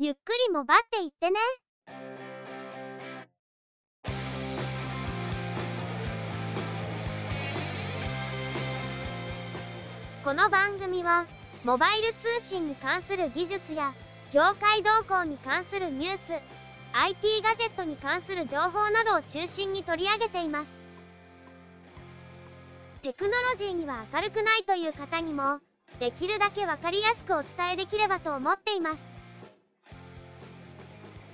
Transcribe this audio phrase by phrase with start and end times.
[0.00, 1.40] ゆっくりもばっていってね。
[10.22, 11.26] この番組は
[11.64, 13.92] モバイル通信に関する技術や
[14.30, 16.32] 業界動向に関するニュース
[16.92, 20.70] IT ガジェットに関する情報などを中心に取り上げています
[23.02, 25.58] テクノロジーには明るくないという方にも
[25.98, 29.17] できるだけ分かりやすくお伝えできればと思っています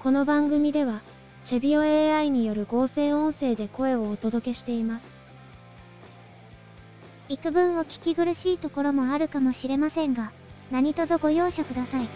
[0.05, 1.01] この番組では
[1.45, 5.15] チェビオ AI による合成音声で声をお届けしています。
[7.31, 10.31] 幾分お聞き苦しいところもあるかもしれませんが
[10.71, 12.09] 何卒ご容赦ください。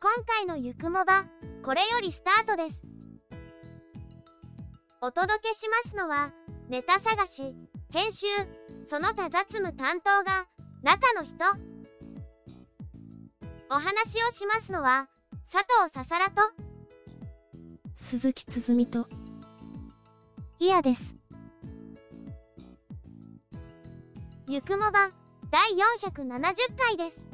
[0.00, 1.24] 今回のゆくもば
[1.64, 2.86] これよりスタートです。
[5.00, 6.30] お届けしますのは
[6.68, 7.56] ネタ探し
[7.90, 8.26] 編集
[8.88, 10.46] その他雑務担当が
[10.82, 11.44] 中の人。
[13.68, 15.08] お話をしますのは
[15.52, 16.40] 佐藤ささらと。
[17.96, 19.08] 鈴木つづみと。
[20.60, 21.16] イヤです。
[24.48, 25.10] ゆくもば
[25.50, 26.44] 第470
[26.78, 27.26] 回です。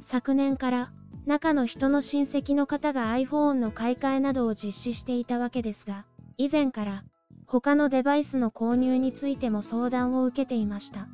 [0.00, 0.90] 昨年から
[1.26, 6.06] 中の人の親戚の方が iPhone の買い替えなどを実施していたわけですが
[6.38, 7.04] 以前から
[7.50, 11.08] 他のデバイスの購入についても相談を受けていました。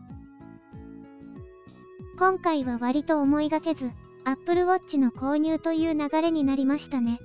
[2.18, 3.92] 今回は割と思いがけず
[4.24, 7.20] Apple Watch の購入という流れになりましたね。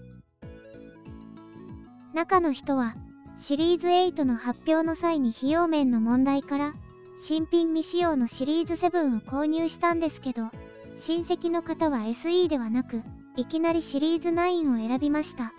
[2.14, 2.96] 中の人は
[3.36, 6.74] シリーズ8の発表の際に費用面の問題から
[7.18, 10.50] 新品未使用のシリーズ7を購入したんですけど
[10.96, 13.02] 親戚の方は SE ではなく
[13.36, 15.54] いきなりシリーズ9を選びました。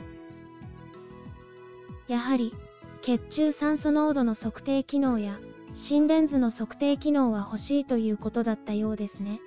[2.06, 2.55] やはり
[3.03, 5.39] 血中酸素濃度の測定機能や
[5.73, 9.41] 心電図の測定機能は欲しいということだったようですね。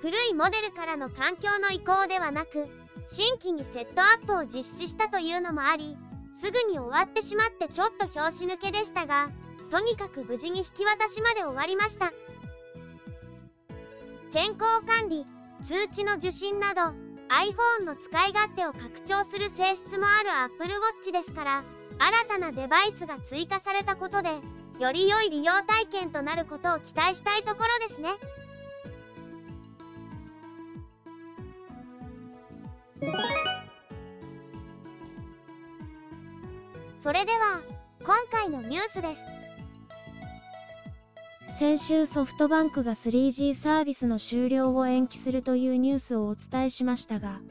[0.00, 2.68] 古いモデルからの環境の移行ではなく
[3.06, 5.96] 新規にセットアップを実施したというのもあり
[6.34, 9.30] すぐに終わってしまってちょっと拍子抜けでしたが
[9.70, 12.12] とにかく無事に引き渡しまで終わりました。
[14.30, 15.24] 健康管理
[15.62, 17.03] 通知の受信など
[17.34, 21.64] iPhone の使い勝手を拡張する性質もある Apple Watch ですから
[21.98, 24.30] 新たなデバイスが追加されたことで
[24.78, 28.10] より良い利用体験となることを期待したいところですね。
[37.00, 37.60] それでは
[38.02, 39.33] 今回のニュースです。
[41.56, 47.42] 先週ソフトバンクが 3G サービスの終了を延期するというニュースをお伝えしましたが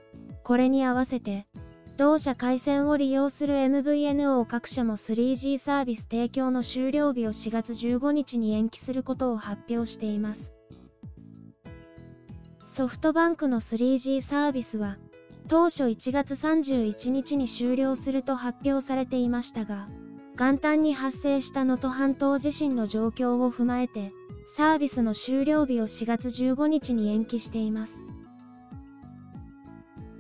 [0.44, 1.48] これに合わせて
[1.96, 10.52] 同社回線を利用する MVNO 各社も 3G サービス提供の終了日を4月15日に延期することを発表しています。
[12.66, 14.98] ソフトバンクの 3G サービスは
[15.48, 19.88] 当初1月31日に終了すると発表されていましたが
[20.36, 24.12] 元旦に発生した能登半島地震の状況を踏まえて
[24.48, 28.02] サービスの終了日を4月15日に延期しています。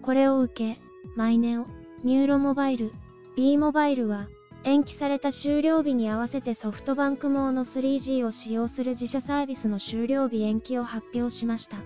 [0.01, 0.81] これを受け
[1.15, 1.65] マイネオ
[2.03, 2.91] ニューロモバイル
[3.35, 4.27] B モバイルは
[4.65, 11.77] 延期された終了日に合わせてソフトバンク網の 3G を使用する自社サービスの終了日延期を発表しました。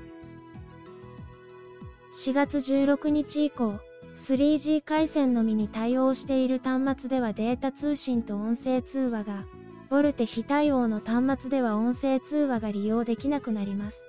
[2.11, 3.79] 4月16日以降
[4.17, 9.45] 3G 回線のみに対応している端末ではデータ通信と音声通話が
[9.91, 14.05] ボルテ非対応の端末では音声通話が利用できなくなります。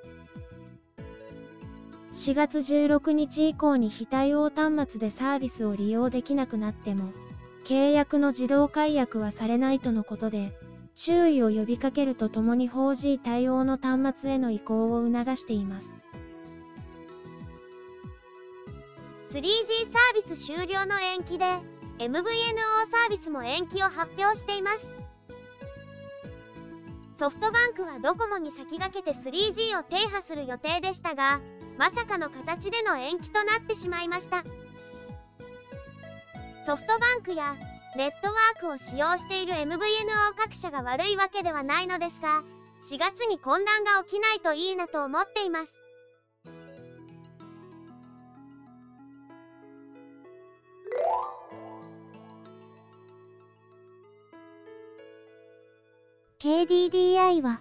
[2.13, 7.13] 4月16日以降に非対応端末でサービスを利用できなくなっても
[7.67, 10.57] 契約の自動解約はされないとのことで
[10.95, 15.99] 注意を呼びかけるとともに 4G 対応の端末への移行を促しています。
[19.31, 19.43] 3G
[19.93, 21.45] サービス終了の延期で
[21.99, 22.17] MVNO
[22.91, 24.87] サービスも延期を発表しています。
[27.19, 31.41] ソフトバンクはドコモに先駆けて 3G を停波する予定でしたが
[31.77, 34.45] まさかの形での延期となってしまいました。
[36.65, 37.57] ソフトバンクや
[37.97, 39.77] ネットワークを使用している MVNO
[40.37, 42.43] 各社が悪いわけではないのですが
[42.83, 45.78] 4月に混乱が起きないといいなと思っています。
[56.49, 57.61] KDDI は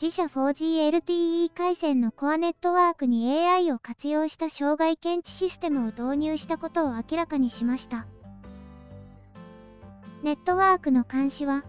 [0.00, 8.06] 自社 4G LTE 回線のコアネットワークに AI を活用した障害検知システムを導入したことを明らかにしました
[10.22, 11.64] ネットワークの監視は、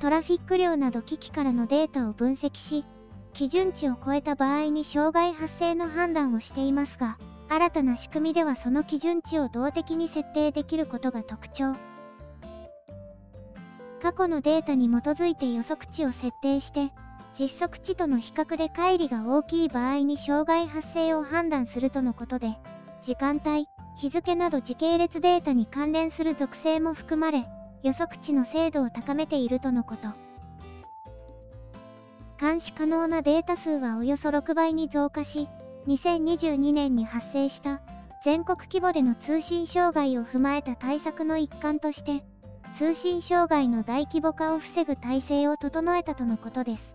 [0.00, 2.84] トラフィック量など機器からのデータを分析し、
[3.32, 7.18] 基準値を超えた場合に障害発生の判断をしていますが、
[7.48, 11.74] 新たな仕組みではその基準値を動的に設定できることが特徴。
[14.02, 16.90] 過去のデータに基づいて予測値を設定して、
[17.38, 22.58] 実測値との比較で乖離が大きい場合に障害発生を判断するとのことで、
[23.00, 27.46] 時間帯、日付など時系列データに関連する属性も含まれ、
[27.84, 30.08] 予測値の精度を高めているとのこと。
[32.40, 35.46] 監視可能なデータ数はおよそ6倍に増加し、
[35.86, 37.80] 2022年に発生した
[38.24, 42.24] 全国規模での通信障害を踏まえた対策の一環として、
[42.74, 46.94] 通信障害の大規模化を防ぐ体制を整えたとのことです。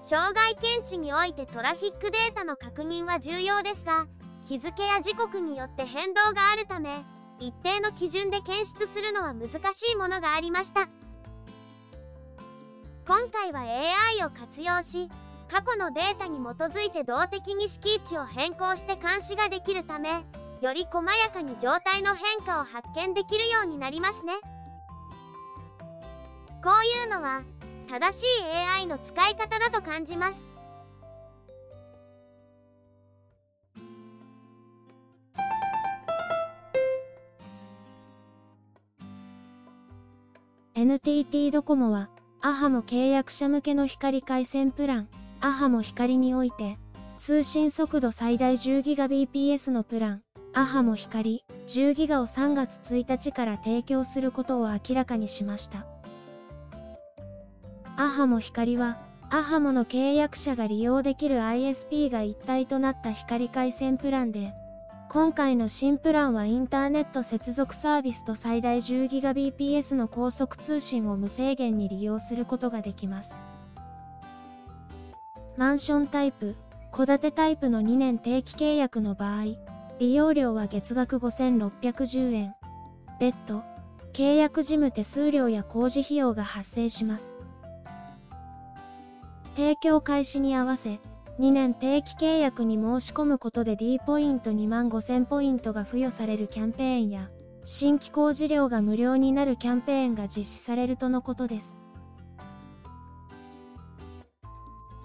[0.00, 4.06] 障害検知においてトラフィックデータの確認は重要ですが、
[4.44, 7.04] 日付や時刻によって変動があるため、
[7.38, 10.88] 一定の基準で検出するのは難しいものがありました
[13.06, 15.10] 今回は AI を活用し
[15.48, 20.24] 過去のデータに基づいて動的に敷地を変更して監視ができるため
[20.60, 24.32] より細やかに状態の変化を発見できるようになりますね。
[26.62, 27.42] こういうのは
[27.88, 28.44] 正しい
[28.80, 30.56] AI の使い方だと感じます。
[40.74, 42.10] NTT ドコモは、
[42.42, 45.08] アハモ契約者向けの光回線プラン、
[45.40, 46.78] アハモ光において、
[47.16, 50.22] 通信速度最大 10GBps のプラン、
[50.58, 55.84] アハモ光 10GB を3月1日から提供することを明らかにしました。
[57.98, 58.96] アハモ光は、
[59.28, 64.54] アハモの契約者が利用できる ISP が一体となった光回線プランで、
[65.10, 73.36] 今回の新プランはインターネット接続サービスと最大 10GBps の高速通信を無制限に利用することができます。
[75.58, 76.56] マンションタイプ、
[76.92, 79.65] 戸建てタイプの2年定期契約の場合、
[79.98, 82.54] 利用料は月額5610円。
[83.18, 83.62] 別途、
[84.12, 87.34] 契約事務手数料や工事費用が発生します。
[89.56, 91.00] 提供開始に合わせ、
[91.38, 97.30] 2年定期契約に申し込むことで D ポイント2万5000ポイントが付与されるキャンペーンや、
[97.64, 101.78] 新規工事料が無料になるキャンペーンが実施されるとのことです。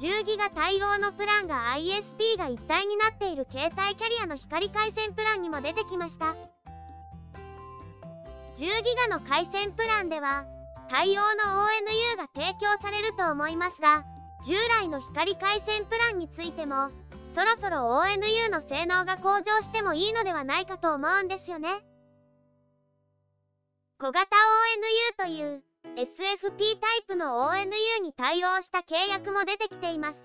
[0.02, 6.36] 10ギガ対応のプランが ISP が一体になっている携帯キャリアの光回線プランにも出てきました。
[8.56, 8.68] 10ギ
[9.08, 10.46] ガの回線プランでは、
[10.90, 14.04] 対応の ONU が提供されると思いますが、
[14.44, 16.90] 従来の光回線プランについても
[17.32, 21.70] そろそろ ONU の性能が向上してもいいのではないかと思うんですよね
[24.00, 25.62] 小型 ONU という
[25.96, 30.20] SFP タイプの ONU に対応した契約も出てきています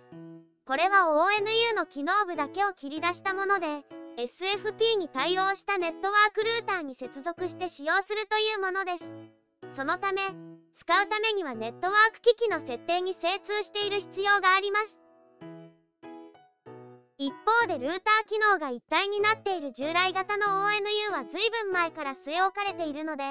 [0.65, 3.67] これは ONU の機能部だけを切り出したもので
[4.17, 9.05] SFP に対応したネットワークルーターに接続して使用するというものです
[9.77, 10.23] そのため
[10.77, 15.03] 使うためにはネットワーク機器の設定に精通している必要があります。
[17.19, 23.25] 一方でルーター機能が一体になっている従来型の ONU は随分前から据え置かれているので、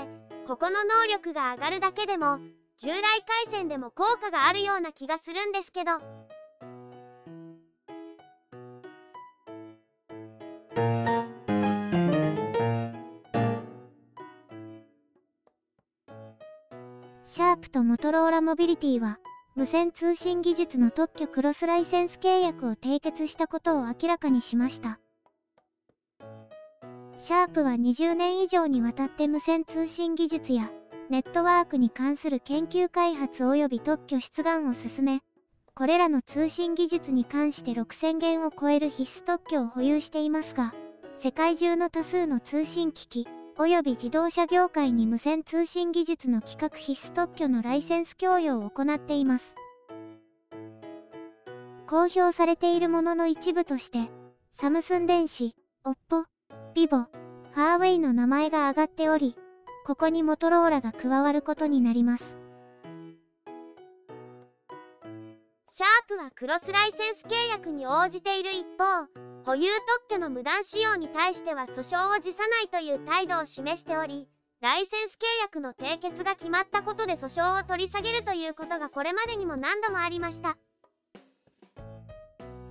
[0.47, 2.37] ここの能力が上がるだけでも、
[2.77, 5.91] 従来回線でも効果があるような気がするんですけど、
[17.23, 19.17] シャープとモトローラモビリティは、
[19.55, 24.99] 無線通信技術の特許クロスライセンス契約を締結したことを明らかにしました。
[27.25, 30.69] シャープは20年以上にわたって無線通信技術や
[31.09, 35.21] ネットワークに関する研究開発及び特許出願を進め、
[35.73, 40.75] これらの通信技術に関して6000件を超える必須特許を保有していますが、
[41.15, 43.27] 世界中の多数の通信機器、
[43.57, 49.55] 及び自動車業界に無線通信技術の規格必須特許のライセンス供与を行っています。
[51.87, 54.11] 公表されているものの一部として、
[54.51, 55.55] サムスン電子、
[55.85, 56.25] オッポ、
[56.75, 59.37] ビボ、ファーウェイの名前が挙がっており、
[59.85, 62.37] ここにモトローラが加わることになります。
[65.69, 69.07] シャープはクロスライセンス契約に応じている一方、
[69.45, 74.27] 保有特許の無断使用に対しては訴訟を辞さないという態度を示しており、
[74.59, 80.57] ライセンス契約の締結が決まったことで訴訟を取り下げるということがこれまでにも何度もありました。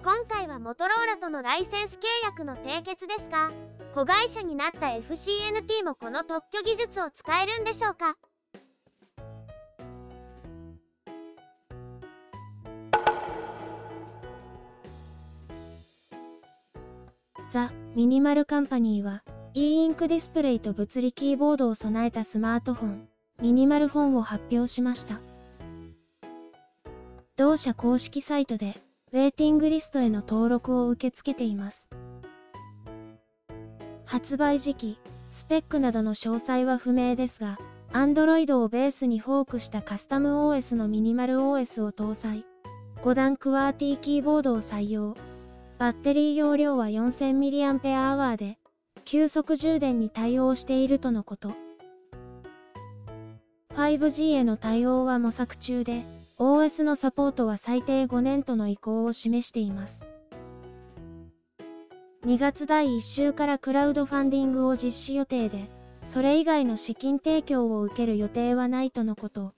[0.04, 3.50] 今回はモトローラとのライセンス契約の締結ですが、
[3.94, 8.16] 子会社になった FCNT もこの特許技術を使えるんでしょうか？
[17.48, 19.22] ザ・ミニマルカンパニーは
[19.52, 23.08] e インクディスプレイと物理キーボードを備えたスマートフォン
[23.40, 25.20] ミニマルフォンを発表しました。
[27.36, 28.82] 同社公式サイトで
[29.12, 31.86] ウェイティングリストへの登録を受け付けています。
[34.14, 34.99] 発売時期
[35.33, 37.59] スペックなどの詳細は不明ですが
[37.92, 42.44] Android をベースにフォークしたカスタム OS のミニマル OS を搭載
[43.02, 45.16] 5段クワーティーキーボードを採用
[45.78, 48.56] バッテリー容量は 4000mAh で、
[49.04, 51.52] 急速充電に対応しているとのこと。
[53.75, 56.06] 5G への対応は模索中で、
[56.38, 60.04] OS のサポートは最低5年との意向を示しています。
[62.24, 65.68] 2月第1週からクラウドファンディングを実施予定で、
[66.04, 69.52] それ以外の資金提供を受ける予定はないとのこと。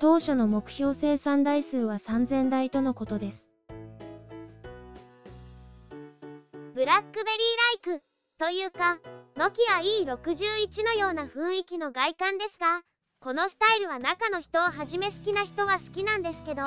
[0.00, 3.48] 当初の目標生産台数は3000台とのことです。
[6.74, 8.02] ブラックベリーライク
[8.36, 8.98] というか、
[9.36, 12.82] ノキア E61 のような雰囲気の外観ですが、
[13.20, 16.62] このスタイルは中の人をはじめ好きな人は好きなんですけど、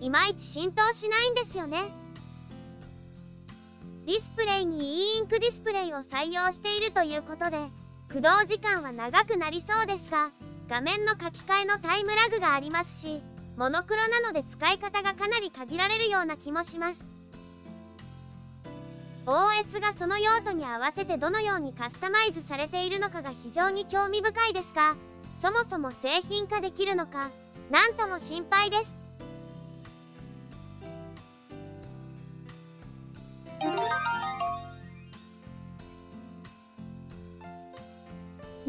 [0.00, 2.09] いまいち浸透しないんですよね。
[4.06, 7.58] ディスプレイに e インクディスプレイを採用しているということで、
[8.08, 10.30] 駆動時間は長くなりそうですが、
[10.68, 13.22] 画面の書き換えのタイムラグがありますし、
[13.56, 17.00] モノクロなので使い方がかなり限られるような気もします。
[19.26, 24.96] OS がその用途に合わせてどのようにカスタマイズされているのかが非常に興味深いですが
[25.36, 27.30] そもそも製品化できるのか
[27.70, 28.99] 何とも心配です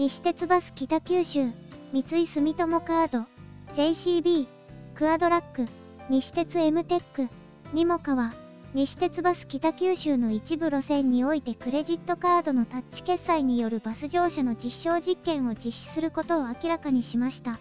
[0.01, 1.51] 西鉄バス北九州
[1.93, 3.25] 三井住友カード
[3.73, 4.47] JCB
[4.95, 5.67] クアドラック
[6.09, 7.29] 西鉄 M テック
[7.71, 8.33] にもかは
[8.73, 17.59] 西鉄バス北九州の一部路線においてクレジットカードのタッチ決済によるバス乗車の実証実験を実施することを明らかにしました。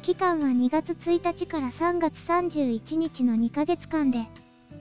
[0.00, 4.24] 期間は2月1日から3月31日の2ヶ月間で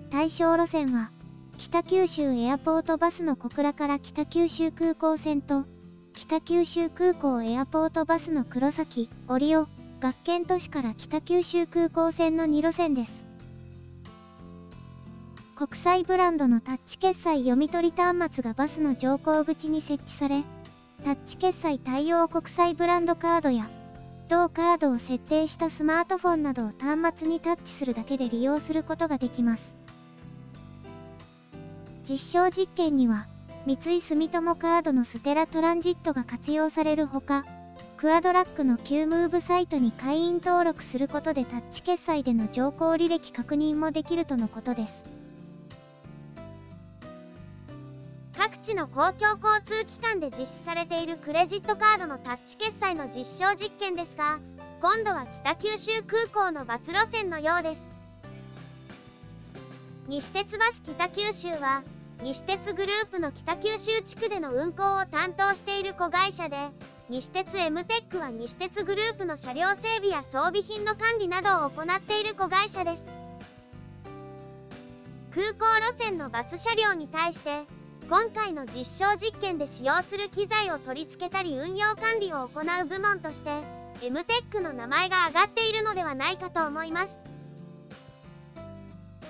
[0.09, 1.11] 対象路線は
[1.57, 5.65] 北九州エアポートバスの小倉から北九州空港線と
[6.13, 9.67] 北九州空港エアポートバスの黒崎、折尾、
[9.99, 13.25] 学研都市から北九州空港線の2路線です。
[15.55, 20.43] 国際ブランドのタッチ決済読み取り端末がバスの乗降口に設置され、
[21.05, 23.69] タッチ決済対応国際ブランドカードや、
[24.27, 29.82] 同カードを設定したスマートフォンなどを端末にタッチするだけで利用することができます。
[32.07, 33.25] 実証実験には、
[33.65, 37.45] 三井住友カードのステラトランジットが活用されるほか、
[37.97, 45.05] クアドラックの Q ムーブサイトに会員登録することでタッチ決済での乗降履歴確認もできるとのことです。
[48.35, 54.39] 各地の公共交通機関で実施されているクレジットカードのタッチ決済の実証実験ですが
[54.81, 57.92] 今度は北九州空港のバス路線のようです
[60.09, 61.81] 西鉄バス北九州は
[62.21, 66.57] 西鉄グループの北九州地区での運行を担当している子会社で
[67.09, 73.01] 西鉄 M テックは西鉄グループの車両整備や装備品の管理などを行っている子会社です。
[75.33, 77.63] 空港路線のバス車両に対して
[78.09, 83.49] 今回の実証実験で使用する機材を取り付けたり運用管理を行う部門として
[84.01, 87.22] MTech の名前が挙がっているのではないかと思います。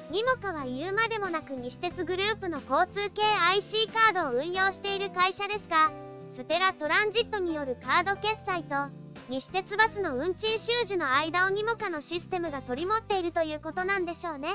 [0.10, 5.92] にもかは言うまでもなく西鉄グループの交通系 IC カードを運用している会社ですが
[6.30, 8.76] ステラトランジットによるカード決済と
[9.30, 14.50] 西鉄バスの運賃収受の間をにもかのシステムが取り持っているということなんでしょうね。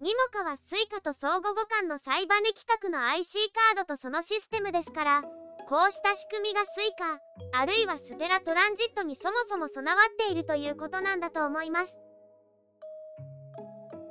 [0.00, 5.22] にもかは Suica と相互互換のサイバネ規格の IC カードとそのシステムですから
[5.68, 7.18] こうした仕組みが Suica
[7.52, 12.07] あるいはステラトランジットにそもそも備わっているということなんだと思います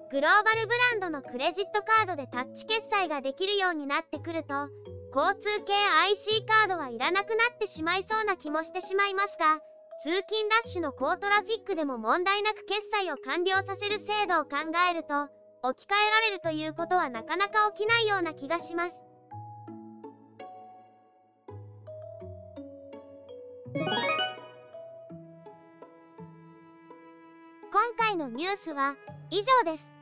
[0.10, 4.54] グローバルブランドのクレジットカードでタッチ決済ができるようになってくると
[5.14, 5.74] 交通系
[6.12, 9.60] IC カードはいらなくなってしまいそうな気もしてしまいますが
[10.02, 14.58] 通勤ラッシュの高トラフィックでも問題なく決済を完了させる制度を考
[14.90, 15.28] えると
[15.64, 18.96] 置き換えられるということはなかなか起きないような気がします。
[27.74, 28.96] 今回のニュースは
[29.30, 29.97] 以上です。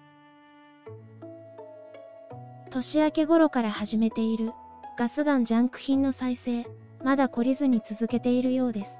[2.75, 4.51] 年明け頃から始めている
[4.97, 6.65] ガスガンジャンク品の再生、
[7.05, 8.99] まだ懲りずに続けているようです。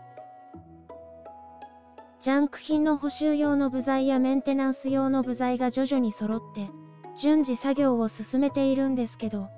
[2.22, 6.70] ジャンク品の補修用の部材やメンテナンス用の部材が徐々に揃って、
[7.18, 9.50] 順次作業を進めているんですけど、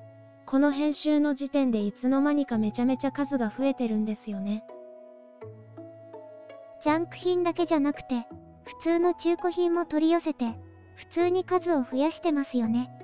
[0.48, 4.64] この編集の時点でいつの間にかめちゃめちゃ数が増えてるんですよね。
[6.82, 8.26] ジャンク品だけじゃなくて、
[8.66, 10.56] 普通の中古品も取り寄せて、
[10.96, 12.97] 普通に数を増やしてますよね。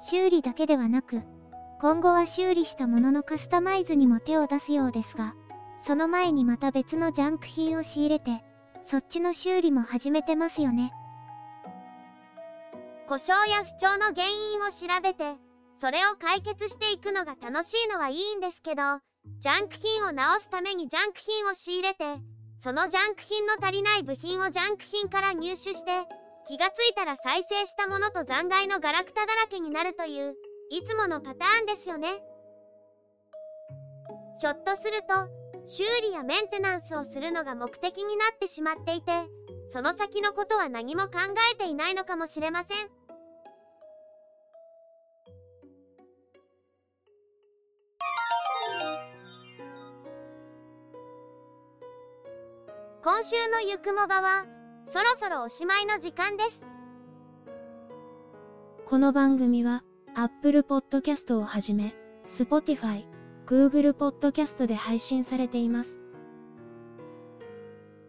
[0.00, 1.22] 修理だけではなく、
[1.80, 5.34] 今後は修理したもののカスタマイズにも手を出すようですが、
[5.78, 8.44] その前にまた別のジャンク品を仕入れて、
[8.82, 10.92] そっちの修理も始めてますよね。
[13.08, 15.36] 故障や不調の原因を調べて、
[15.76, 18.82] それを解決していくのが楽しいのはいいんですけど、
[19.40, 22.04] ジャンク品を直すためにジャンク品を仕入れて、
[22.58, 25.90] そのジャンク品の足りない部品をジャンク品から入手して、
[26.48, 30.34] 気がついたら再生したものと残骸のガラクタだらけになるという、
[30.70, 32.08] いつものパターンですよね。
[34.40, 35.28] ひょっとすると、
[35.66, 39.12] 修理やメンテナンスをするのが目的になってしまっていて、
[39.68, 41.18] その先のことは何も考
[41.52, 42.88] えていないのかもしれません。
[53.04, 54.46] 今週のゆくもばは、
[54.90, 56.66] そろそろおしまいの時間です。
[58.86, 61.94] この番組は、Apple Podcast をはじめ、
[62.26, 63.04] Spotify、
[63.46, 66.00] Google Podcast で配信されています。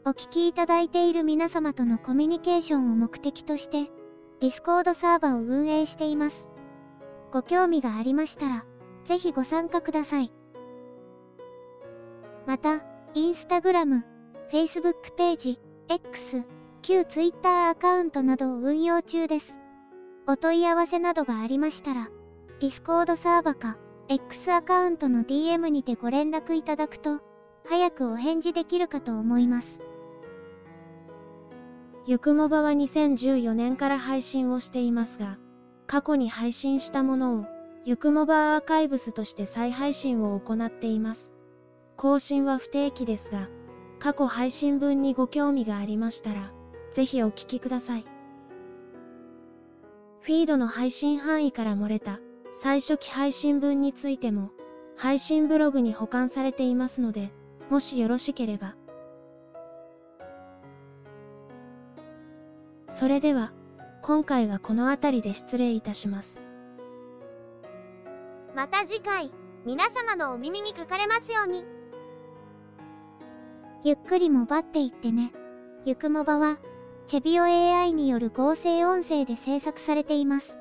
[0.06, 3.92] お聞きいただいている皆様とのコミュニケーションを目的として、
[4.40, 6.48] Discord サーバーを運営しています。
[7.34, 8.66] ご興味がありましたら、
[9.04, 10.32] ぜひご参加ください。
[12.48, 14.02] また、Instagram、
[14.50, 15.60] Facebook ページ、
[15.90, 16.46] X、
[16.82, 19.60] 旧 Twitter アカウントなどを運用中です。
[20.28, 22.10] お問い合わせなどがありましたら、
[22.60, 27.20] Discord サーバか、X アカウントの DM にてご連絡いただくと、
[27.68, 29.80] 早くお返事できるかと思います。
[32.06, 35.38] ゆくもばは2014年から配信をしていますが、
[35.86, 37.46] 過去に配信したものを、
[37.86, 41.34] ゆくもばアーカイブスとして再配信を行っています。
[41.98, 43.50] 更新は不定期ですが、
[44.00, 46.52] 過去配信分にご興味がありましたら、
[46.92, 48.06] ぜひお聞きください。
[50.22, 52.20] フィードの配信範囲から漏れた
[52.54, 54.52] 最初期配信分についても、
[54.98, 57.32] 配信ブログに保管されていますので、
[57.70, 58.76] もしよろしければ。
[62.90, 63.54] それでは、
[64.02, 66.38] 今回はこの辺りで失礼いたします。
[68.56, 69.32] また次回、
[69.66, 71.66] 皆様のお耳にかかれますように。
[73.84, 75.32] ゆっくりもばっていってね。
[75.86, 76.58] ゆくもばは、
[77.10, 80.60] チェビオ AI による合成音声で制作されています。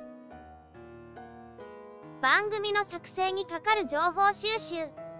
[2.22, 4.76] 番組の作成にかかる情報収集、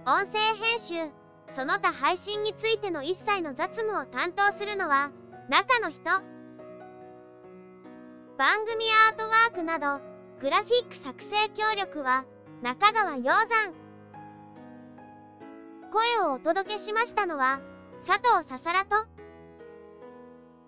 [0.07, 1.13] 音声編集、
[1.53, 5.11] その他配信についての一切の雑務を担当するのは、
[5.51, 6.05] 中の人。
[8.39, 10.03] 番組アートワークなど、
[10.41, 12.25] グラフィック作成協力は、
[12.63, 13.75] 中川洋山。
[15.93, 17.61] 声をお届けしましたのは、
[18.07, 19.18] 佐藤ささらと、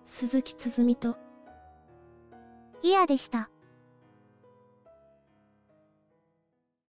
[0.05, 1.17] 鈴木つづみと、
[2.83, 3.49] イヤでした。